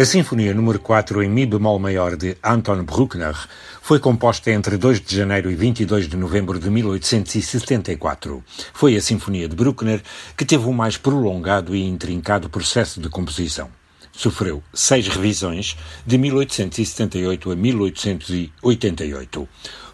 A 0.00 0.04
Sinfonia 0.06 0.54
número 0.54 0.80
4 0.80 1.22
em 1.22 1.28
Mi 1.28 1.44
bemol 1.44 1.78
maior 1.78 2.16
de 2.16 2.34
Anton 2.42 2.82
Bruckner 2.84 3.36
foi 3.82 3.98
composta 3.98 4.50
entre 4.50 4.78
2 4.78 4.98
de 4.98 5.14
janeiro 5.14 5.50
e 5.50 5.54
22 5.54 6.08
de 6.08 6.16
novembro 6.16 6.58
de 6.58 6.70
1874. 6.70 8.42
Foi 8.72 8.96
a 8.96 9.02
Sinfonia 9.02 9.46
de 9.46 9.54
Bruckner 9.54 10.02
que 10.34 10.46
teve 10.46 10.66
o 10.66 10.72
mais 10.72 10.96
prolongado 10.96 11.76
e 11.76 11.86
intrincado 11.86 12.48
processo 12.48 12.98
de 12.98 13.10
composição. 13.10 13.68
Sofreu 14.10 14.62
seis 14.72 15.06
revisões 15.06 15.76
de 16.06 16.16
1878 16.16 17.50
a 17.50 17.56
1888. 17.56 19.48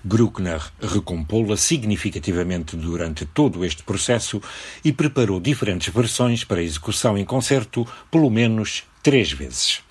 Bruckner 0.06 0.62
recompô-la 0.80 1.56
significativamente 1.56 2.76
durante 2.76 3.26
todo 3.26 3.64
este 3.64 3.82
processo 3.82 4.40
e 4.84 4.92
preparou 4.92 5.40
diferentes 5.40 5.92
versões 5.92 6.44
para 6.44 6.62
execução 6.62 7.18
em 7.18 7.24
concerto 7.24 7.84
pelo 8.08 8.30
menos 8.30 8.84
três 9.02 9.32
vezes. 9.32 9.82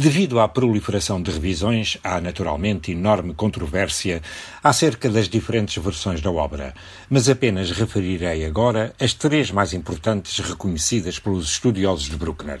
Devido 0.00 0.38
à 0.38 0.46
proliferação 0.46 1.20
de 1.20 1.28
revisões, 1.28 1.98
há 2.04 2.20
naturalmente 2.20 2.92
enorme 2.92 3.34
controvérsia 3.34 4.22
acerca 4.62 5.10
das 5.10 5.28
diferentes 5.28 5.82
versões 5.82 6.20
da 6.20 6.30
obra, 6.30 6.72
mas 7.10 7.28
apenas 7.28 7.72
referirei 7.72 8.44
agora 8.44 8.94
as 9.00 9.12
três 9.12 9.50
mais 9.50 9.72
importantes 9.72 10.38
reconhecidas 10.38 11.18
pelos 11.18 11.50
estudiosos 11.50 12.08
de 12.08 12.16
Bruckner. 12.16 12.60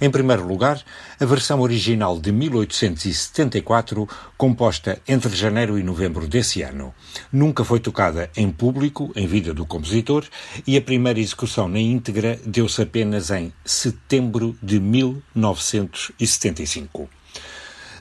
Em 0.00 0.10
primeiro 0.10 0.48
lugar, 0.48 0.82
a 1.20 1.24
versão 1.26 1.60
original 1.60 2.18
de 2.18 2.32
1874, 2.32 4.08
composta 4.38 4.98
entre 5.06 5.36
janeiro 5.36 5.78
e 5.78 5.82
novembro 5.82 6.26
desse 6.26 6.62
ano. 6.62 6.94
Nunca 7.30 7.62
foi 7.62 7.80
tocada 7.80 8.30
em 8.34 8.50
público 8.50 9.12
em 9.14 9.26
vida 9.26 9.52
do 9.52 9.66
compositor 9.66 10.24
e 10.66 10.78
a 10.78 10.80
primeira 10.80 11.20
execução 11.20 11.68
na 11.68 11.78
íntegra 11.78 12.40
deu-se 12.46 12.80
apenas 12.80 13.30
em 13.30 13.52
setembro 13.66 14.56
de 14.62 14.80
1975. 14.80 16.69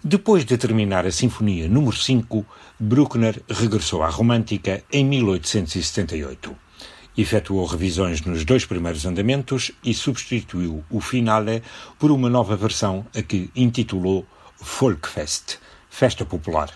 Depois 0.03 0.45
de 0.45 0.57
terminar 0.57 1.05
a 1.05 1.11
Sinfonia 1.11 1.67
número 1.67 1.95
5, 1.95 2.45
Bruckner 2.79 3.41
regressou 3.49 4.03
à 4.03 4.09
Romântica 4.09 4.83
em 4.91 5.03
1878 5.05 6.55
efetuou 7.21 7.65
revisões 7.65 8.21
nos 8.21 8.45
dois 8.45 8.65
primeiros 8.65 9.05
andamentos 9.05 9.71
e 9.83 9.93
substituiu 9.93 10.83
o 10.89 11.01
finale 11.01 11.61
por 11.97 12.11
uma 12.11 12.29
nova 12.29 12.55
versão 12.55 13.05
a 13.13 13.21
que 13.21 13.49
intitulou 13.53 14.25
Folkfest, 14.55 15.57
Festa 15.89 16.23
Popular. 16.23 16.69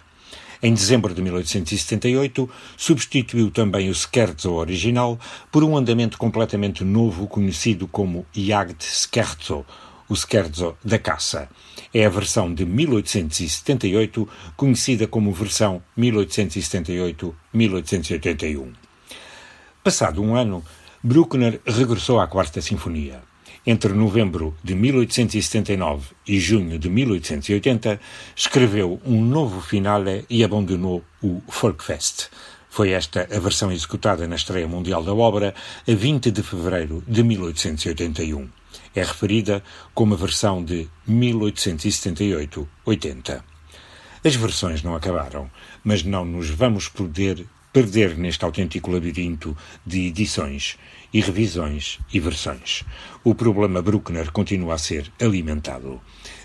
Em 0.62 0.74
dezembro 0.74 1.14
de 1.14 1.22
1878, 1.22 2.50
substituiu 2.78 3.52
também 3.52 3.90
o 3.90 3.96
scherzo 3.96 4.54
original 4.54 5.20
por 5.52 5.64
um 5.64 5.78
andamento 5.78 6.18
completamente 6.18 6.84
novo 6.84 7.28
conhecido 7.28 7.88
como 7.88 8.26
Jagd 8.34 8.84
Scherzo, 8.84 9.66
o 10.14 10.16
scherzo 10.16 10.78
da 10.86 11.00
caça. 11.00 11.50
É 11.92 12.06
a 12.06 12.10
versão 12.10 12.54
de 12.54 12.64
1878, 12.66 14.30
conhecida 14.56 15.08
como 15.08 15.34
versão 15.34 15.82
1878-1881. 15.98 18.74
Passado 19.84 20.22
um 20.22 20.36
ano, 20.36 20.64
Bruckner 21.04 21.60
regressou 21.66 22.20
à 22.20 22.28
Quarta 22.28 22.62
Sinfonia. 22.62 23.24
Entre 23.66 23.92
novembro 23.94 24.56
de 24.64 24.76
1879 24.76 26.10
e 26.28 26.40
junho 26.40 26.78
de 26.78 26.92
1880, 26.92 28.00
escreveu 28.36 29.02
um 29.04 29.20
novo 29.20 29.62
finale 29.62 30.26
e 30.30 30.44
abandonou 30.44 31.04
o 31.24 31.42
Folkfest. 31.50 32.28
Foi 32.70 32.92
esta 32.92 33.28
a 33.32 33.40
versão 33.40 33.72
executada 33.72 34.28
na 34.28 34.36
estreia 34.36 34.68
mundial 34.68 35.04
da 35.04 35.14
obra 35.14 35.56
a 35.88 35.92
20 35.92 36.30
de 36.30 36.44
fevereiro 36.44 37.04
de 37.08 37.24
1881. 37.24 38.48
É 38.96 39.04
referida 39.04 39.62
como 39.94 40.14
a 40.14 40.18
versão 40.18 40.64
de 40.64 40.90
1878-80. 41.08 43.44
As 44.24 44.36
versões 44.36 44.82
não 44.82 44.96
acabaram, 44.96 45.52
mas 45.84 46.04
não 46.04 46.24
nos 46.24 46.50
vamos 46.50 46.88
poder 46.88 47.46
perder 47.74 48.18
neste 48.18 48.46
autêntico 48.46 48.92
labirinto 48.92 49.58
de 49.86 50.08
edições 50.08 50.78
e 51.12 51.20
revisões 51.20 52.00
e 52.14 52.20
versões. 52.20 52.84
O 53.24 53.34
problema 53.34 53.82
Bruckner 53.82 54.32
continua 54.32 54.76
a 54.76 54.78
ser 54.78 55.12
alimentado. 55.20 56.00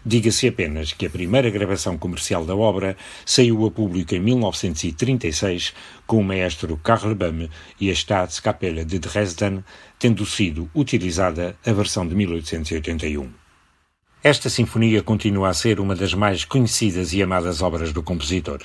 Diga-se 0.08 0.48
apenas 0.48 0.94
que 0.94 1.04
a 1.04 1.10
primeira 1.10 1.50
gravação 1.50 1.98
comercial 1.98 2.42
da 2.42 2.56
obra 2.56 2.96
saiu 3.26 3.66
a 3.66 3.70
público 3.70 4.14
em 4.14 4.20
1936 4.20 5.74
com 6.06 6.16
o 6.16 6.24
maestro 6.24 6.78
Karl 6.78 7.14
Böhm 7.14 7.50
e 7.78 7.90
a 7.90 7.92
Staatskapelle 7.94 8.86
de 8.86 8.98
Dresden, 8.98 9.62
tendo 9.98 10.24
sido 10.24 10.70
utilizada 10.74 11.58
a 11.62 11.72
versão 11.74 12.08
de 12.08 12.14
1881. 12.14 13.28
Esta 14.24 14.48
sinfonia 14.48 15.02
continua 15.02 15.50
a 15.50 15.54
ser 15.54 15.78
uma 15.78 15.94
das 15.94 16.14
mais 16.14 16.42
conhecidas 16.42 17.12
e 17.12 17.22
amadas 17.22 17.60
obras 17.60 17.92
do 17.92 18.02
compositor. 18.02 18.62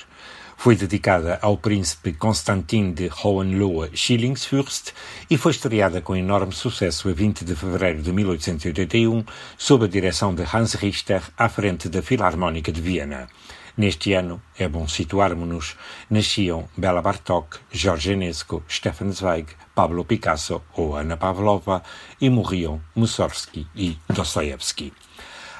Foi 0.56 0.76
dedicada 0.76 1.38
ao 1.42 1.58
príncipe 1.58 2.12
Constantin 2.12 2.92
de 2.92 3.10
Hohenlohe 3.22 3.90
Schillingsfürst 3.94 4.92
e 5.28 5.36
foi 5.36 5.52
estreada 5.52 6.00
com 6.00 6.16
enorme 6.16 6.52
sucesso 6.52 7.08
a 7.08 7.12
20 7.12 7.44
de 7.44 7.54
fevereiro 7.54 8.02
de 8.02 8.12
1881, 8.12 9.24
sob 9.58 9.84
a 9.84 9.88
direção 9.88 10.34
de 10.34 10.42
Hans 10.42 10.74
Richter 10.74 11.22
à 11.36 11.48
frente 11.48 11.88
da 11.88 12.00
Filarmónica 12.00 12.72
de 12.72 12.80
Viena. 12.80 13.28
Neste 13.76 14.12
ano, 14.12 14.40
é 14.56 14.68
bom 14.68 14.86
situarmos-nos, 14.86 15.76
nasciam 16.08 16.68
Bela 16.76 17.02
Bartok, 17.02 17.58
Jorge 17.72 18.12
Enesco, 18.12 18.62
Stefan 18.68 19.10
Zweig, 19.10 19.48
Pablo 19.74 20.04
Picasso 20.04 20.62
ou 20.74 20.96
Anna 20.96 21.16
Pavlova 21.16 21.82
e 22.20 22.30
morriam 22.30 22.80
Mussorgsky 22.94 23.66
e 23.74 23.98
Dostoevsky. 24.08 24.92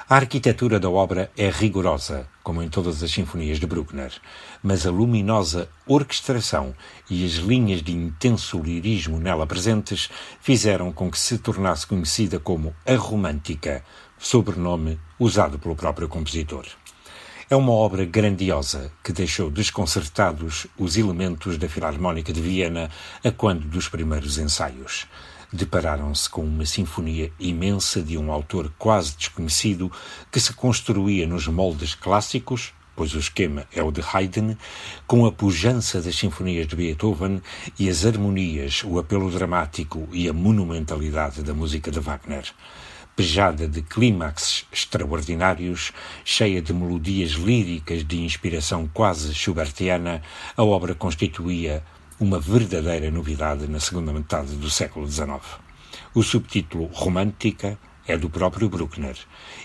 A 0.07 0.17
arquitetura 0.17 0.79
da 0.79 0.87
obra 0.87 1.31
é 1.35 1.49
rigorosa, 1.49 2.27
como 2.43 2.61
em 2.61 2.69
todas 2.69 3.01
as 3.01 3.09
sinfonias 3.09 3.59
de 3.59 3.65
Bruckner, 3.65 4.13
mas 4.61 4.85
a 4.85 4.91
luminosa 4.91 5.67
orquestração 5.87 6.75
e 7.09 7.25
as 7.25 7.31
linhas 7.37 7.81
de 7.81 7.91
intenso 7.91 8.59
lirismo 8.59 9.17
nela 9.17 9.47
presentes 9.47 10.11
fizeram 10.39 10.93
com 10.93 11.09
que 11.09 11.17
se 11.17 11.39
tornasse 11.39 11.87
conhecida 11.87 12.39
como 12.39 12.75
a 12.85 12.93
Romântica, 12.93 13.83
sobrenome 14.19 14.99
usado 15.17 15.57
pelo 15.57 15.75
próprio 15.75 16.07
compositor. 16.07 16.67
É 17.49 17.55
uma 17.55 17.71
obra 17.71 18.05
grandiosa 18.05 18.91
que 19.03 19.11
deixou 19.11 19.49
desconcertados 19.49 20.67
os 20.77 20.97
elementos 20.97 21.57
da 21.57 21.67
Filarmónica 21.67 22.31
de 22.31 22.41
Viena 22.41 22.91
a 23.23 23.31
quando 23.31 23.67
dos 23.67 23.89
primeiros 23.89 24.37
ensaios 24.37 25.07
depararam-se 25.55 26.29
com 26.29 26.43
uma 26.43 26.65
sinfonia 26.65 27.31
imensa 27.39 28.01
de 28.01 28.17
um 28.17 28.31
autor 28.31 28.71
quase 28.77 29.15
desconhecido 29.17 29.91
que 30.31 30.39
se 30.39 30.53
construía 30.53 31.25
nos 31.25 31.47
moldes 31.47 31.95
clássicos, 31.95 32.73
pois 32.95 33.13
o 33.13 33.19
esquema 33.19 33.65
é 33.73 33.81
o 33.81 33.91
de 33.91 34.01
Haydn, 34.01 34.55
com 35.07 35.25
a 35.25 35.31
pujança 35.31 36.01
das 36.01 36.15
sinfonias 36.15 36.67
de 36.67 36.75
Beethoven 36.75 37.41
e 37.79 37.89
as 37.89 38.05
harmonias, 38.05 38.83
o 38.83 38.99
apelo 38.99 39.31
dramático 39.31 40.07
e 40.11 40.29
a 40.29 40.33
monumentalidade 40.33 41.41
da 41.41 41.53
música 41.53 41.89
de 41.89 41.99
Wagner. 41.99 42.45
Pejada 43.15 43.65
de 43.65 43.81
clímaxes 43.81 44.65
extraordinários, 44.73 45.93
cheia 46.25 46.61
de 46.61 46.73
melodias 46.73 47.31
líricas 47.31 48.05
de 48.05 48.21
inspiração 48.21 48.89
quase 48.93 49.33
schubertiana, 49.33 50.21
a 50.57 50.63
obra 50.63 50.93
constituía 50.93 51.81
uma 52.17 52.39
verdadeira 52.39 53.11
novidade 53.11 53.67
na 53.67 53.79
segunda 53.79 54.13
metade 54.13 54.55
do 54.55 54.69
século 54.69 55.05
XIX. 55.05 55.41
O 56.13 56.23
subtítulo 56.23 56.85
Romântica 56.93 57.77
é 58.07 58.17
do 58.17 58.29
próprio 58.29 58.69
Bruckner 58.69 59.17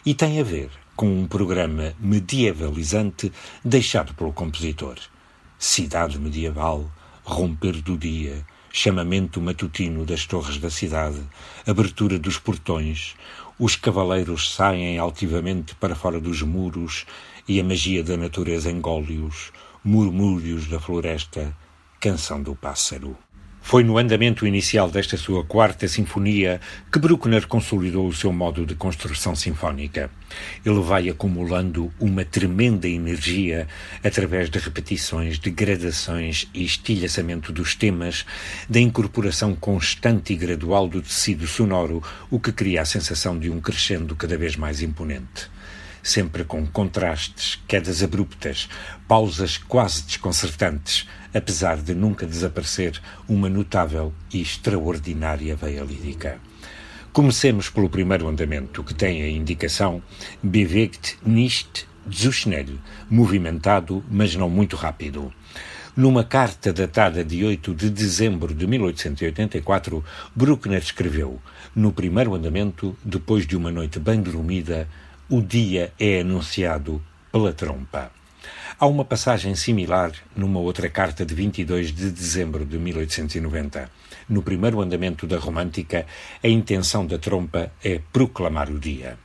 e 0.04 0.14
tem 0.14 0.40
a 0.40 0.42
ver 0.42 0.68
com 0.96 1.06
um 1.06 1.28
programa 1.28 1.94
medievalizante 2.00 3.32
deixado 3.64 4.14
pelo 4.14 4.32
compositor. 4.32 4.96
Cidade 5.58 6.18
medieval, 6.18 6.90
romper 7.22 7.80
do 7.82 7.96
dia, 7.96 8.44
chamamento 8.72 9.40
matutino 9.40 10.04
das 10.04 10.26
torres 10.26 10.58
da 10.58 10.70
cidade, 10.70 11.22
abertura 11.64 12.18
dos 12.18 12.36
portões, 12.36 13.14
os 13.60 13.76
cavaleiros 13.76 14.54
saem 14.54 14.98
altivamente 14.98 15.76
para 15.76 15.94
fora 15.94 16.20
dos 16.20 16.42
muros 16.42 17.06
e 17.46 17.60
a 17.60 17.64
magia 17.64 18.02
da 18.02 18.16
natureza 18.16 18.72
engole-os, 18.72 19.52
murmúrios 19.84 20.66
da 20.66 20.80
floresta, 20.80 21.54
Canção 22.00 22.42
do 22.42 22.56
Pássaro. 22.56 23.14
Foi 23.60 23.84
no 23.84 23.98
andamento 23.98 24.46
inicial 24.46 24.90
desta 24.90 25.18
sua 25.18 25.44
quarta 25.44 25.86
sinfonia 25.86 26.58
que 26.90 26.98
Bruckner 26.98 27.46
consolidou 27.46 28.08
o 28.08 28.12
seu 28.14 28.32
modo 28.32 28.64
de 28.64 28.74
construção 28.74 29.36
sinfónica. 29.36 30.10
Ele 30.64 30.80
vai 30.80 31.10
acumulando 31.10 31.92
uma 32.00 32.24
tremenda 32.24 32.88
energia 32.88 33.68
através 34.02 34.48
de 34.48 34.58
repetições, 34.58 35.38
de 35.38 35.50
gradações 35.50 36.48
e 36.54 36.64
estilhaçamento 36.64 37.52
dos 37.52 37.74
temas, 37.74 38.24
da 38.66 38.80
incorporação 38.80 39.54
constante 39.54 40.32
e 40.32 40.36
gradual 40.36 40.88
do 40.88 41.02
tecido 41.02 41.46
sonoro, 41.46 42.02
o 42.30 42.40
que 42.40 42.50
cria 42.50 42.80
a 42.80 42.86
sensação 42.86 43.38
de 43.38 43.50
um 43.50 43.60
crescendo 43.60 44.16
cada 44.16 44.38
vez 44.38 44.56
mais 44.56 44.80
imponente 44.80 45.50
sempre 46.02 46.44
com 46.44 46.66
contrastes, 46.66 47.58
quedas 47.68 48.02
abruptas, 48.02 48.68
pausas 49.06 49.58
quase 49.58 50.04
desconcertantes, 50.04 51.08
apesar 51.34 51.76
de 51.76 51.94
nunca 51.94 52.26
desaparecer 52.26 53.00
uma 53.28 53.48
notável 53.48 54.12
e 54.32 54.40
extraordinária 54.40 55.56
veia 55.56 55.82
lírica. 55.82 56.38
Comecemos 57.12 57.68
pelo 57.68 57.88
primeiro 57.88 58.28
andamento, 58.28 58.84
que 58.84 58.94
tem 58.94 59.22
a 59.22 59.28
indicação 59.28 60.02
Bewegt 60.42 61.18
nicht 61.26 61.88
zu 62.08 62.32
schnell, 62.32 62.78
movimentado, 63.10 64.04
mas 64.10 64.34
não 64.34 64.48
muito 64.48 64.76
rápido. 64.76 65.32
Numa 65.96 66.22
carta 66.22 66.72
datada 66.72 67.24
de 67.24 67.44
8 67.44 67.74
de 67.74 67.90
dezembro 67.90 68.54
de 68.54 68.66
1884, 68.66 70.04
Bruckner 70.34 70.78
escreveu: 70.78 71.40
No 71.74 71.92
primeiro 71.92 72.34
andamento, 72.34 72.96
depois 73.04 73.46
de 73.46 73.56
uma 73.56 73.72
noite 73.72 73.98
bem 73.98 74.22
dormida, 74.22 74.88
o 75.30 75.40
dia 75.40 75.92
é 75.96 76.22
anunciado 76.22 77.00
pela 77.30 77.52
trompa. 77.52 78.10
Há 78.76 78.84
uma 78.88 79.04
passagem 79.04 79.54
similar 79.54 80.10
numa 80.34 80.58
outra 80.58 80.88
carta 80.90 81.24
de 81.24 81.32
22 81.36 81.94
de 81.94 82.10
dezembro 82.10 82.64
de 82.64 82.76
1890. 82.76 83.88
No 84.28 84.42
primeiro 84.42 84.80
andamento 84.80 85.28
da 85.28 85.38
Romântica, 85.38 86.04
a 86.42 86.48
intenção 86.48 87.06
da 87.06 87.16
trompa 87.16 87.70
é 87.84 88.00
proclamar 88.12 88.70
o 88.70 88.78
dia. 88.80 89.16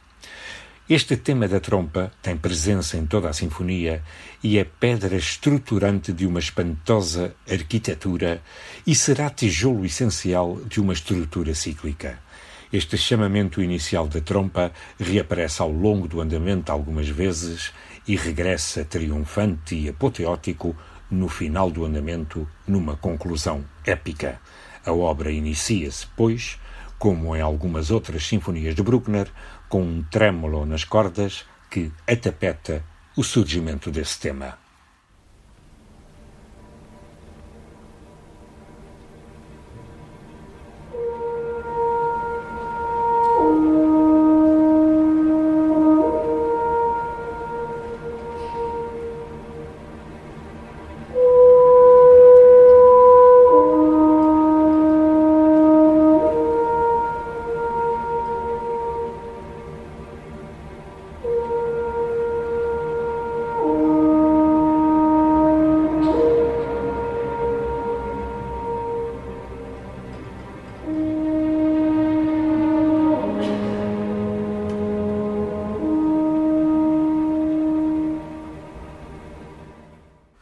Este 0.88 1.18
tema 1.18 1.48
da 1.48 1.60
trompa 1.60 2.12
tem 2.22 2.38
presença 2.38 2.96
em 2.98 3.08
toda 3.08 3.28
a 3.28 3.34
sinfonia 3.34 4.04
e 4.44 4.60
é 4.60 4.64
pedra 4.64 5.16
estruturante 5.16 6.14
de 6.14 6.28
uma 6.28 6.38
espantosa 6.38 7.34
arquitetura 7.50 8.44
e 8.86 8.94
será 8.94 9.32
tijolo 9.32 9.84
essencial 9.84 10.62
de 10.68 10.80
uma 10.80 10.94
estrutura 10.94 11.56
cíclica. 11.56 12.20
Este 12.74 12.98
chamamento 12.98 13.62
inicial 13.62 14.08
da 14.08 14.20
trompa 14.20 14.72
reaparece 15.00 15.62
ao 15.62 15.72
longo 15.72 16.08
do 16.08 16.20
andamento 16.20 16.72
algumas 16.72 17.08
vezes 17.08 17.72
e 18.08 18.16
regressa 18.16 18.84
triunfante 18.84 19.76
e 19.76 19.90
apoteótico 19.90 20.76
no 21.10 21.28
final 21.28 21.70
do 21.70 21.86
andamento, 21.86 22.48
numa 22.68 22.98
conclusão 22.98 23.64
épica. 23.86 24.40
A 24.86 24.92
obra 24.92 25.32
inicia-se, 25.32 26.08
pois, 26.16 26.60
como 26.98 27.36
em 27.36 27.42
algumas 27.42 27.92
outras 27.92 28.26
sinfonias 28.26 28.76
de 28.76 28.82
Bruckner, 28.82 29.28
com 29.70 29.82
um 29.84 30.04
trêmulo 30.04 30.66
nas 30.66 30.84
cordas 30.84 31.46
que 31.70 31.92
atapeta 32.08 32.84
o 33.16 33.24
surgimento 33.24 33.92
desse 33.92 34.20
tema. 34.20 34.65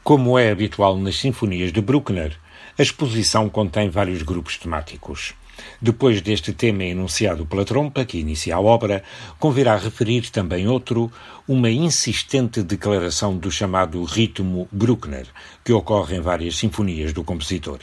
Como 0.04 0.38
é 0.38 0.52
habitual 0.52 0.98
nas 0.98 1.16
sinfonias 1.16 1.72
de 1.72 1.80
Bruckner, 1.80 2.38
a 2.78 2.82
exposição 2.82 3.50
contém 3.50 3.90
vários 3.90 4.22
grupos 4.22 4.58
temáticos. 4.58 5.34
Depois 5.82 6.20
deste 6.20 6.52
tema 6.52 6.84
enunciado 6.84 7.46
pela 7.46 7.64
trompa, 7.64 8.04
que 8.04 8.18
inicia 8.18 8.58
a 8.58 8.60
obra, 8.60 9.02
convirá 9.40 9.78
referir 9.78 10.30
também 10.30 10.68
outro, 10.68 11.10
uma 11.48 11.70
insistente 11.70 12.62
declaração 12.62 13.38
do 13.38 13.50
chamado 13.50 14.04
ritmo 14.04 14.68
Bruckner, 14.70 15.26
que 15.64 15.72
ocorre 15.72 16.18
em 16.18 16.22
várias 16.22 16.58
sinfonias 16.58 17.14
do 17.14 17.24
compositor. 17.24 17.80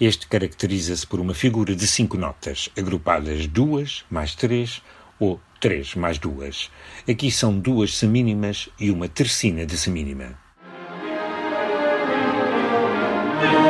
Este 0.00 0.26
caracteriza-se 0.26 1.06
por 1.06 1.20
uma 1.20 1.34
figura 1.34 1.76
de 1.76 1.86
cinco 1.86 2.18
notas, 2.18 2.68
agrupadas 2.76 3.46
duas 3.46 4.04
mais 4.10 4.34
três 4.34 4.82
ou 5.20 5.40
três 5.60 5.94
mais 5.94 6.18
duas. 6.18 6.68
Aqui 7.08 7.30
são 7.30 7.56
duas 7.56 7.96
semínimas 7.96 8.68
e 8.76 8.90
uma 8.90 9.08
tercina 9.08 9.64
de 9.64 9.78
semínima. 9.78 10.49
Thank 13.40 13.64
you. 13.64 13.69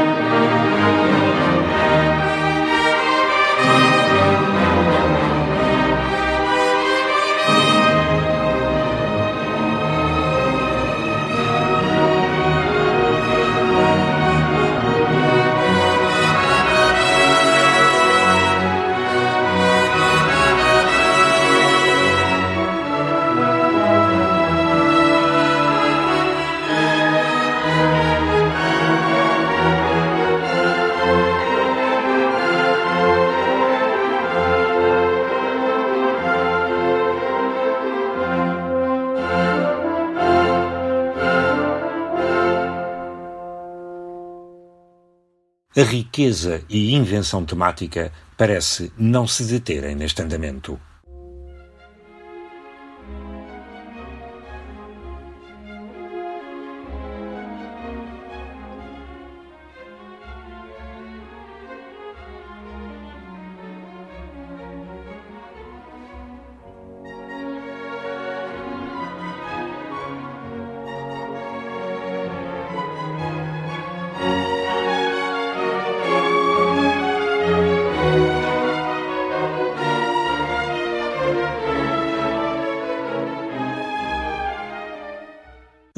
A 45.80 45.82
riqueza 45.82 46.62
e 46.68 46.94
invenção 46.94 47.42
temática 47.42 48.12
parece 48.36 48.92
não 48.98 49.26
se 49.26 49.44
deterem 49.44 49.94
neste 49.94 50.20
andamento. 50.20 50.78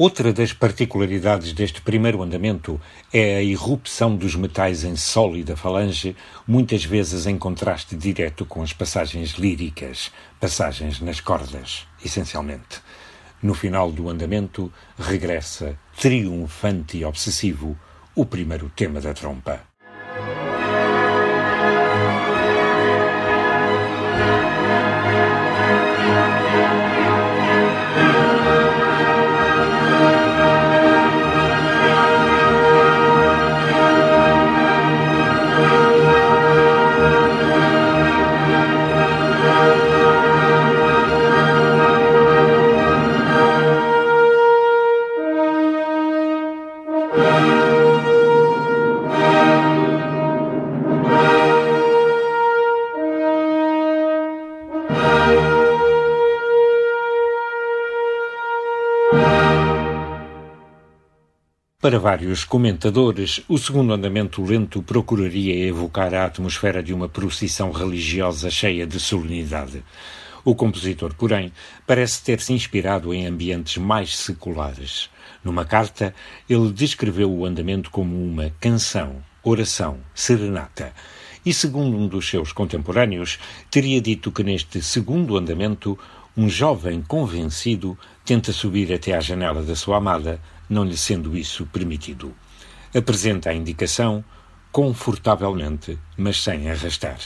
Outra 0.05 0.33
das 0.33 0.51
particularidades 0.51 1.53
deste 1.53 1.81
primeiro 1.81 2.21
andamento 2.21 2.77
é 3.13 3.37
a 3.37 3.41
irrupção 3.41 4.17
dos 4.17 4.35
metais 4.35 4.83
em 4.83 4.97
sólida 4.97 5.55
falange, 5.55 6.13
muitas 6.45 6.83
vezes 6.83 7.25
em 7.25 7.37
contraste 7.37 7.95
direto 7.95 8.45
com 8.45 8.61
as 8.61 8.73
passagens 8.73 9.35
líricas, 9.35 10.11
passagens 10.41 10.99
nas 10.99 11.21
cordas, 11.21 11.87
essencialmente. 12.03 12.81
No 13.41 13.53
final 13.53 13.93
do 13.93 14.09
andamento, 14.09 14.69
regressa, 14.99 15.79
triunfante 15.97 16.97
e 16.97 17.05
obsessivo, 17.05 17.79
o 18.13 18.25
primeiro 18.25 18.69
tema 18.75 18.99
da 18.99 19.13
trompa. 19.13 19.72
Para 61.83 61.99
vários 61.99 62.45
comentadores, 62.45 63.41
o 63.45 63.57
segundo 63.57 63.91
andamento 63.91 64.41
lento 64.41 64.81
procuraria 64.81 65.67
evocar 65.67 66.13
a 66.13 66.23
atmosfera 66.23 66.81
de 66.81 66.93
uma 66.93 67.09
procissão 67.09 67.73
religiosa 67.73 68.49
cheia 68.49 68.87
de 68.87 68.97
solenidade. 69.01 69.83
O 70.45 70.55
compositor, 70.55 71.13
porém, 71.13 71.51
parece 71.85 72.23
ter 72.23 72.39
se 72.39 72.53
inspirado 72.53 73.13
em 73.13 73.25
ambientes 73.25 73.75
mais 73.75 74.15
seculares. 74.15 75.09
Numa 75.43 75.65
carta, 75.65 76.15
ele 76.49 76.71
descreveu 76.71 77.29
o 77.29 77.45
andamento 77.45 77.91
como 77.91 78.15
uma 78.15 78.49
canção, 78.61 79.21
oração, 79.43 79.97
serenata. 80.15 80.93
E, 81.45 81.53
segundo 81.53 81.97
um 81.97 82.07
dos 82.07 82.29
seus 82.29 82.53
contemporâneos, 82.53 83.37
teria 83.69 83.99
dito 83.99 84.31
que 84.31 84.41
neste 84.41 84.81
segundo 84.81 85.35
andamento, 85.35 85.99
um 86.37 86.47
jovem 86.47 87.01
convencido 87.01 87.99
tenta 88.23 88.53
subir 88.53 88.93
até 88.93 89.13
à 89.13 89.19
janela 89.19 89.61
da 89.61 89.75
sua 89.75 89.97
amada 89.97 90.39
não 90.73 90.83
lhe 90.83 90.97
sendo 90.97 91.37
isso 91.37 91.65
permitido. 91.67 92.35
Apresenta 92.93 93.51
a 93.51 93.53
indicação 93.53 94.23
confortavelmente, 94.71 95.99
mas 96.17 96.41
sem 96.41 96.69
arrastar. 96.69 97.19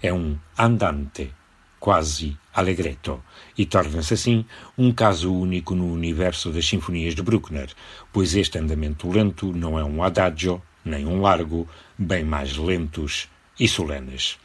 É 0.00 0.12
um 0.12 0.38
andante, 0.56 1.34
quase 1.80 2.36
allegretto, 2.54 3.22
e 3.58 3.66
torna-se 3.66 4.14
assim 4.14 4.44
um 4.78 4.92
caso 4.92 5.34
único 5.34 5.74
no 5.74 5.92
universo 5.92 6.50
das 6.50 6.66
sinfonias 6.66 7.14
de 7.14 7.22
Bruckner, 7.22 7.68
pois 8.12 8.34
este 8.34 8.58
andamento 8.58 9.10
lento 9.10 9.52
não 9.52 9.78
é 9.78 9.84
um 9.84 10.02
adagio, 10.02 10.62
nem 10.84 11.04
um 11.04 11.20
largo, 11.20 11.68
bem 11.98 12.24
mais 12.24 12.56
lentos 12.56 13.28
e 13.58 13.66
solenes. 13.66 14.38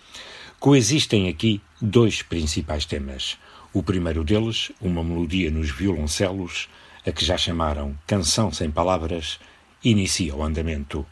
Coexistem 0.60 1.30
aqui 1.30 1.62
dois 1.80 2.22
principais 2.22 2.86
temas. 2.86 3.38
O 3.74 3.82
primeiro 3.84 4.24
deles, 4.24 4.72
uma 4.82 5.04
melodia 5.04 5.50
nos 5.50 5.70
violoncelos, 5.70 6.68
a 7.06 7.12
que 7.12 7.26
já 7.26 7.38
chamaram 7.38 7.98
Canção 8.06 8.52
Sem 8.52 8.70
Palavras, 8.70 9.40
inicia 9.84 10.36
o 10.36 10.44
andamento. 10.44 11.06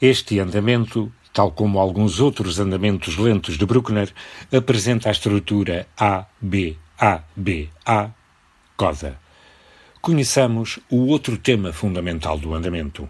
Este 0.00 0.38
andamento, 0.40 1.10
tal 1.32 1.52
como 1.52 1.80
alguns 1.80 2.20
outros 2.20 2.60
andamentos 2.60 3.16
lentos 3.16 3.56
de 3.56 3.64
Bruckner, 3.64 4.12
apresenta 4.52 5.08
a 5.08 5.12
estrutura 5.12 5.88
A-B-A-B-A, 5.96 6.80
coda. 8.76 9.18
Conheçamos 10.02 10.78
o 10.90 11.06
outro 11.06 11.38
tema 11.38 11.72
fundamental 11.72 12.36
do 12.38 12.52
andamento. 12.52 13.08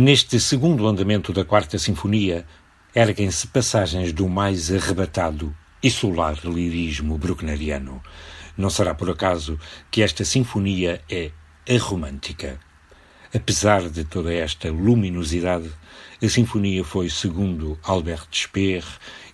Neste 0.00 0.38
segundo 0.38 0.86
andamento 0.86 1.32
da 1.32 1.44
Quarta 1.44 1.76
Sinfonia, 1.76 2.46
erguem-se 2.94 3.48
passagens 3.48 4.12
do 4.12 4.28
mais 4.28 4.70
arrebatado 4.70 5.52
e 5.82 5.90
solar 5.90 6.38
lirismo 6.44 7.18
bruckneriano. 7.18 8.00
Não 8.56 8.70
será 8.70 8.94
por 8.94 9.10
acaso 9.10 9.58
que 9.90 10.00
esta 10.00 10.24
sinfonia 10.24 11.02
é 11.10 11.32
aromântica. 11.68 12.60
Apesar 13.34 13.90
de 13.90 14.04
toda 14.04 14.32
esta 14.32 14.70
luminosidade, 14.70 15.68
a 16.22 16.28
sinfonia 16.28 16.84
foi, 16.84 17.10
segundo 17.10 17.76
Albert 17.82 18.28
Speer, 18.32 18.84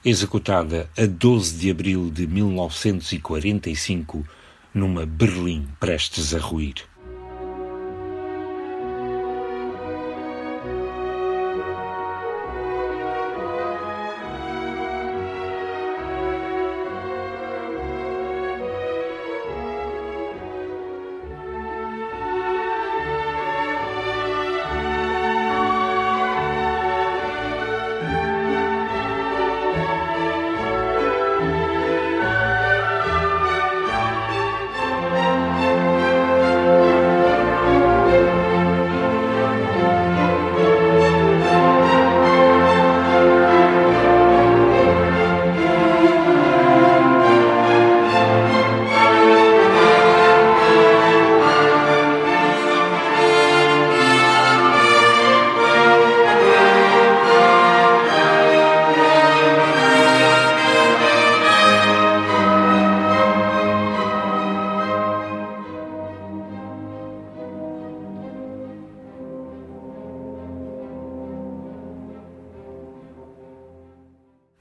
executada 0.02 0.88
a 0.96 1.04
12 1.04 1.58
de 1.58 1.70
abril 1.70 2.10
de 2.10 2.26
1945 2.26 4.26
numa 4.72 5.04
Berlim 5.04 5.68
prestes 5.78 6.34
a 6.34 6.38
ruir. 6.38 6.76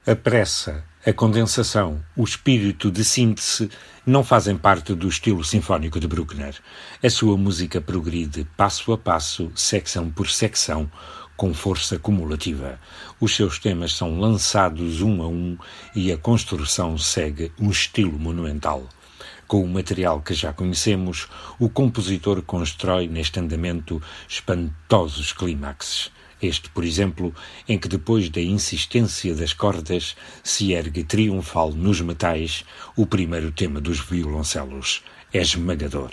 A 0.06 0.14
pressa, 0.14 0.84
a 1.06 1.14
condensação, 1.14 2.04
o 2.14 2.24
espírito 2.24 2.90
de 2.90 3.02
síntese 3.02 3.70
não 4.04 4.22
fazem 4.22 4.54
parte 4.54 4.94
do 4.94 5.08
estilo 5.08 5.42
sinfónico 5.42 5.98
de 5.98 6.06
Bruckner. 6.06 6.54
A 7.02 7.08
sua 7.08 7.38
música 7.38 7.80
progride 7.80 8.46
passo 8.54 8.92
a 8.92 8.98
passo, 8.98 9.50
secção 9.54 10.10
por 10.10 10.28
secção, 10.28 10.92
com 11.38 11.54
força 11.54 11.98
cumulativa. 11.98 12.78
Os 13.18 13.34
seus 13.34 13.58
temas 13.58 13.94
são 13.96 14.20
lançados 14.20 15.00
um 15.00 15.22
a 15.22 15.26
um 15.26 15.56
e 15.96 16.12
a 16.12 16.18
construção 16.18 16.98
segue 16.98 17.50
um 17.58 17.70
estilo 17.70 18.18
monumental. 18.18 18.86
Com 19.46 19.64
o 19.64 19.68
material 19.68 20.20
que 20.20 20.34
já 20.34 20.52
conhecemos, 20.52 21.28
o 21.58 21.70
compositor 21.70 22.42
constrói 22.42 23.08
neste 23.08 23.40
andamento 23.40 24.02
espantosos 24.28 25.32
clímaxes. 25.32 26.12
Este, 26.42 26.68
por 26.70 26.84
exemplo, 26.84 27.34
em 27.68 27.78
que 27.78 27.88
depois 27.88 28.28
da 28.28 28.40
insistência 28.40 29.34
das 29.34 29.52
cordas 29.52 30.16
se 30.42 30.72
ergue 30.72 31.04
triunfal 31.04 31.72
nos 31.72 32.00
metais 32.00 32.64
o 32.96 33.06
primeiro 33.06 33.50
tema 33.50 33.80
dos 33.80 34.00
violoncelos. 34.00 35.02
É 35.32 35.40
esmagador. 35.40 36.10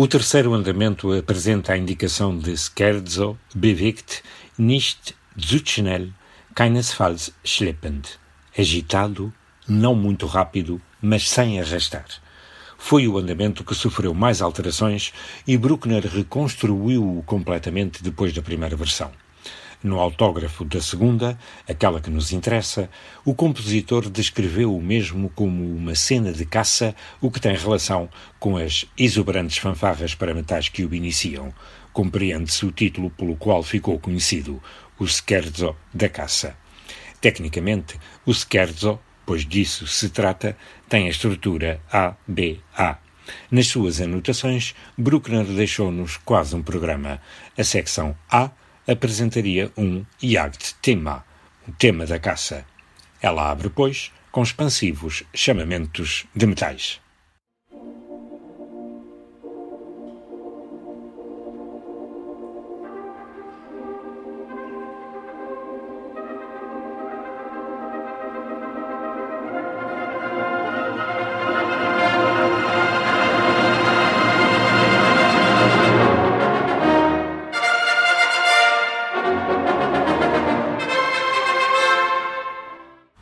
O 0.00 0.06
terceiro 0.06 0.54
andamento 0.54 1.12
apresenta 1.12 1.72
a 1.72 1.76
indicação 1.76 2.38
de 2.38 2.56
Scherzo 2.56 3.36
bewegt 3.52 4.22
nicht 4.56 5.16
zu 5.36 5.58
schnell, 5.58 6.12
keinesfalls 6.54 7.32
schleppend. 7.44 8.08
Agitado, 8.56 9.32
não 9.66 9.96
muito 9.96 10.24
rápido, 10.26 10.80
mas 11.02 11.28
sem 11.28 11.60
arrastar. 11.60 12.06
Foi 12.78 13.08
o 13.08 13.18
andamento 13.18 13.64
que 13.64 13.74
sofreu 13.74 14.14
mais 14.14 14.40
alterações 14.40 15.12
e 15.44 15.58
Bruckner 15.58 16.06
reconstruiu-o 16.06 17.24
completamente 17.24 18.00
depois 18.00 18.32
da 18.32 18.40
primeira 18.40 18.76
versão. 18.76 19.10
No 19.80 20.00
autógrafo 20.00 20.64
da 20.64 20.80
segunda, 20.80 21.38
aquela 21.68 22.00
que 22.00 22.10
nos 22.10 22.32
interessa, 22.32 22.90
o 23.24 23.32
compositor 23.32 24.10
descreveu 24.10 24.74
o 24.74 24.82
mesmo 24.82 25.30
como 25.30 25.64
uma 25.64 25.94
cena 25.94 26.32
de 26.32 26.44
caça, 26.44 26.96
o 27.20 27.30
que 27.30 27.40
tem 27.40 27.54
relação 27.54 28.08
com 28.40 28.56
as 28.56 28.86
exuberantes 28.98 29.58
fanfarras 29.58 30.16
para 30.16 30.34
metais 30.34 30.68
que 30.68 30.84
o 30.84 30.92
iniciam. 30.92 31.54
Compreende-se 31.92 32.66
o 32.66 32.72
título 32.72 33.08
pelo 33.10 33.36
qual 33.36 33.62
ficou 33.62 34.00
conhecido, 34.00 34.60
o 34.98 35.06
Scherzo 35.06 35.76
da 35.94 36.08
Caça. 36.08 36.56
Tecnicamente, 37.20 38.00
o 38.26 38.34
Scherzo, 38.34 38.98
pois 39.24 39.46
disso 39.46 39.86
se 39.86 40.08
trata, 40.08 40.56
tem 40.88 41.06
a 41.06 41.10
estrutura 41.10 41.80
A-B-A. 41.92 42.98
Nas 43.48 43.68
suas 43.68 44.00
anotações, 44.00 44.74
Bruckner 44.96 45.44
deixou-nos 45.44 46.16
quase 46.16 46.56
um 46.56 46.62
programa. 46.62 47.20
A 47.56 47.62
secção 47.62 48.16
A 48.28 48.50
apresentaria 48.88 49.70
um 49.76 50.04
Jagdthema, 50.20 51.24
um 51.68 51.72
tema 51.72 52.06
da 52.06 52.18
caça. 52.18 52.64
Ela 53.20 53.50
abre, 53.50 53.68
pois, 53.68 54.10
com 54.32 54.42
expansivos 54.42 55.22
chamamentos 55.34 56.26
de 56.34 56.46
metais. 56.46 57.00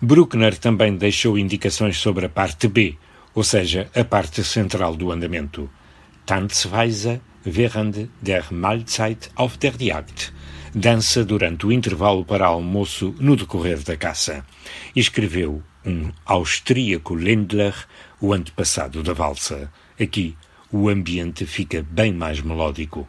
Bruckner 0.07 0.57
também 0.57 0.97
deixou 0.97 1.37
indicações 1.37 1.97
sobre 1.99 2.27
a 2.27 2.29
parte 2.29 2.69
B, 2.69 2.97
ou 3.35 3.43
seja, 3.43 3.91
a 3.93 4.05
parte 4.05 4.45
central 4.45 4.95
do 4.95 5.11
andamento. 5.11 5.69
Tanzweise 6.25 7.21
während 7.45 8.09
der 8.23 8.45
Mahlzeit 8.53 9.29
auf 9.35 9.59
der 9.59 9.75
Jagd. 9.77 10.33
Dança 10.73 11.25
durante 11.25 11.67
o 11.67 11.73
intervalo 11.73 12.25
para 12.25 12.47
almoço 12.47 13.17
no 13.19 13.35
decorrer 13.35 13.83
da 13.83 13.97
caça. 13.97 14.47
Escreveu 14.95 15.61
um 15.85 16.13
austríaco 16.25 17.17
Lindler, 17.17 17.75
o 18.21 18.33
antepassado 18.33 19.03
da 19.03 19.13
valsa. 19.13 19.73
Aqui, 20.01 20.37
o 20.71 20.89
ambiente 20.89 21.45
fica 21.47 21.83
bem 21.83 22.13
mais 22.13 22.41
melódico. 22.41 23.09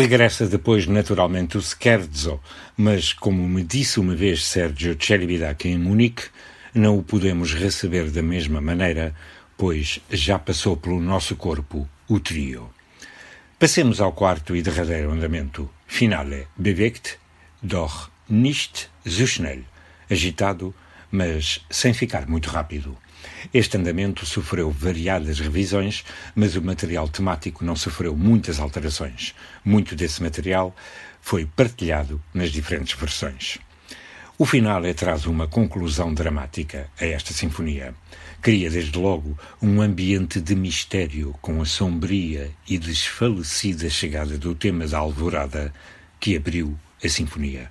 Regressa 0.00 0.46
depois 0.46 0.86
naturalmente 0.86 1.58
o 1.58 1.60
Scherzo, 1.60 2.40
mas 2.74 3.12
como 3.12 3.46
me 3.46 3.62
disse 3.62 4.00
uma 4.00 4.14
vez 4.14 4.46
Sergio 4.46 4.96
Celibidache 4.98 5.68
em 5.68 5.76
Munique, 5.76 6.22
não 6.74 6.96
o 6.96 7.02
podemos 7.02 7.52
receber 7.52 8.10
da 8.10 8.22
mesma 8.22 8.62
maneira, 8.62 9.14
pois 9.58 10.00
já 10.10 10.38
passou 10.38 10.74
pelo 10.74 10.98
nosso 11.02 11.36
corpo 11.36 11.86
o 12.08 12.18
trio. 12.18 12.70
Passemos 13.58 14.00
ao 14.00 14.14
quarto 14.14 14.56
e 14.56 14.62
derradeiro 14.62 15.12
andamento. 15.12 15.68
Finale 15.86 16.48
bewegt, 16.56 17.18
doch 17.62 18.08
nicht 18.26 18.88
zu 19.06 19.26
schnell. 19.26 19.64
Agitado, 20.10 20.74
mas 21.12 21.60
sem 21.68 21.92
ficar 21.92 22.26
muito 22.26 22.48
rápido. 22.48 22.96
Este 23.52 23.76
andamento 23.76 24.24
sofreu 24.26 24.70
variadas 24.70 25.40
revisões, 25.40 26.04
mas 26.34 26.56
o 26.56 26.62
material 26.62 27.08
temático 27.08 27.64
não 27.64 27.76
sofreu 27.76 28.16
muitas 28.16 28.60
alterações. 28.60 29.34
Muito 29.64 29.96
desse 29.96 30.22
material 30.22 30.74
foi 31.20 31.46
partilhado 31.46 32.22
nas 32.32 32.50
diferentes 32.50 32.98
versões. 32.98 33.58
O 34.38 34.46
final 34.46 34.84
é 34.86 34.94
traz 34.94 35.26
uma 35.26 35.46
conclusão 35.46 36.14
dramática 36.14 36.88
a 36.98 37.04
esta 37.04 37.34
sinfonia. 37.34 37.94
Cria 38.40 38.70
desde 38.70 38.98
logo 38.98 39.38
um 39.60 39.82
ambiente 39.82 40.40
de 40.40 40.54
mistério 40.54 41.34
com 41.42 41.60
a 41.60 41.66
sombria 41.66 42.50
e 42.66 42.78
desfalecida 42.78 43.90
chegada 43.90 44.38
do 44.38 44.54
tema 44.54 44.86
da 44.86 44.96
alvorada 44.96 45.74
que 46.18 46.36
abriu 46.36 46.74
a 47.04 47.08
sinfonia. 47.08 47.70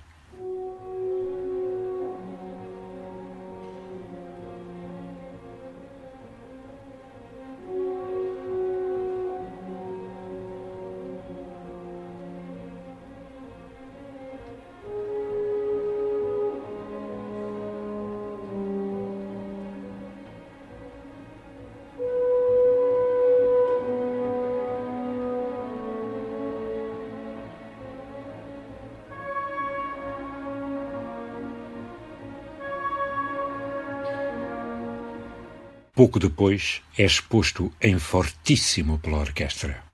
Pouco 35.94 36.18
depois 36.18 36.80
é 36.96 37.04
exposto 37.04 37.72
em 37.80 37.98
fortíssimo 37.98 38.98
pela 38.98 39.18
orquestra. 39.18 39.89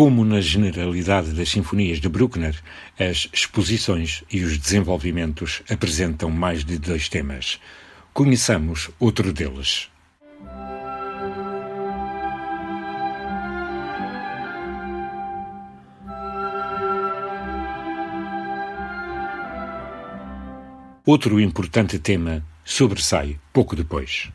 Como 0.00 0.24
na 0.24 0.40
generalidade 0.40 1.32
das 1.32 1.50
sinfonias 1.50 2.00
de 2.00 2.08
Bruckner, 2.08 2.58
as 2.98 3.28
exposições 3.34 4.24
e 4.32 4.42
os 4.42 4.56
desenvolvimentos 4.56 5.62
apresentam 5.68 6.30
mais 6.30 6.64
de 6.64 6.78
dois 6.78 7.06
temas. 7.06 7.60
Conheçamos 8.14 8.88
outro 8.98 9.30
deles. 9.30 9.90
Outro 21.04 21.38
importante 21.38 21.98
tema 21.98 22.42
sobressai 22.64 23.38
pouco 23.52 23.76
depois. 23.76 24.32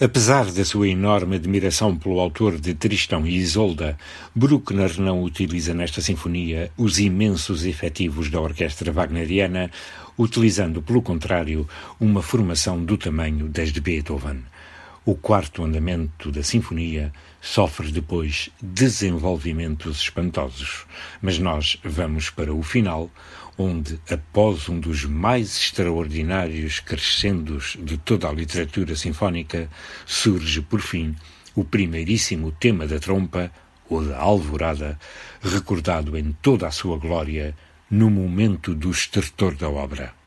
Apesar 0.00 0.52
da 0.52 0.64
sua 0.64 0.88
enorme 0.88 1.34
admiração 1.34 1.96
pelo 1.96 2.20
autor 2.20 2.56
de 2.56 2.72
Tristão 2.72 3.26
e 3.26 3.34
Isolda, 3.34 3.98
Bruckner 4.32 5.00
não 5.00 5.24
utiliza 5.24 5.74
nesta 5.74 6.00
sinfonia 6.00 6.70
os 6.76 7.00
imensos 7.00 7.64
efetivos 7.64 8.30
da 8.30 8.40
orquestra 8.40 8.92
wagneriana, 8.92 9.72
utilizando, 10.16 10.80
pelo 10.80 11.02
contrário, 11.02 11.68
uma 11.98 12.22
formação 12.22 12.84
do 12.84 12.96
tamanho 12.96 13.48
das 13.48 13.72
de 13.72 13.80
Beethoven. 13.80 14.44
O 15.10 15.14
quarto 15.14 15.64
andamento 15.64 16.30
da 16.30 16.42
sinfonia 16.42 17.10
sofre 17.40 17.90
depois 17.90 18.50
desenvolvimentos 18.60 20.02
espantosos, 20.02 20.84
mas 21.22 21.38
nós 21.38 21.78
vamos 21.82 22.28
para 22.28 22.52
o 22.52 22.62
final, 22.62 23.10
onde, 23.56 23.98
após 24.10 24.68
um 24.68 24.78
dos 24.78 25.06
mais 25.06 25.56
extraordinários 25.56 26.80
crescendos 26.80 27.78
de 27.80 27.96
toda 27.96 28.28
a 28.28 28.32
literatura 28.32 28.94
sinfónica, 28.94 29.70
surge, 30.04 30.60
por 30.60 30.82
fim, 30.82 31.16
o 31.54 31.64
primeiríssimo 31.64 32.52
tema 32.52 32.86
da 32.86 32.98
trompa, 32.98 33.50
ou 33.88 34.04
da 34.04 34.18
alvorada, 34.18 34.98
recordado 35.40 36.18
em 36.18 36.36
toda 36.42 36.66
a 36.66 36.70
sua 36.70 36.98
glória 36.98 37.56
no 37.90 38.10
momento 38.10 38.74
do 38.74 38.90
estertor 38.90 39.54
da 39.54 39.70
obra. 39.70 40.17